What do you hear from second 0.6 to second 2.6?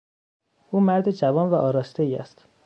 او مرد جوان و آراستهای است.